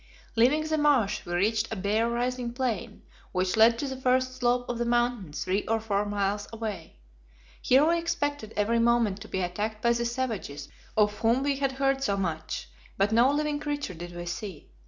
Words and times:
Leaving 0.35 0.63
the 0.63 0.79
marsh, 0.79 1.23
we 1.27 1.33
reached 1.35 1.71
a 1.71 1.75
bare, 1.75 2.09
rising 2.09 2.51
plain, 2.51 3.03
which 3.33 3.55
led 3.55 3.77
to 3.77 3.87
the 3.87 3.95
first 4.01 4.35
slope 4.35 4.67
of 4.67 4.79
the 4.79 4.83
Mountain 4.83 5.31
three 5.31 5.61
or 5.67 5.79
four 5.79 6.07
miles 6.07 6.47
away. 6.51 6.95
Here 7.61 7.85
we 7.87 7.99
expected 7.99 8.51
every 8.57 8.79
moment 8.79 9.21
to 9.21 9.27
be 9.27 9.41
attacked 9.41 9.83
by 9.83 9.93
the 9.93 10.05
savages 10.05 10.69
of 10.97 11.19
whom 11.19 11.43
we 11.43 11.57
had 11.57 11.73
heard 11.73 12.03
so 12.03 12.17
much, 12.17 12.67
but 12.97 13.11
no 13.11 13.31
living 13.31 13.59
creature 13.59 13.93
did 13.93 14.15
we 14.15 14.25
see. 14.25 14.71